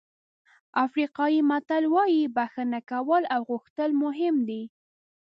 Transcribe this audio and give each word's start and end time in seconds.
افریقایي 0.85 1.39
متل 1.49 1.83
وایي 1.93 2.23
بښنه 2.35 2.79
کول 2.89 3.23
او 3.35 3.41
غوښتل 3.49 3.89
مهم 4.03 4.35
دي. 4.49 4.63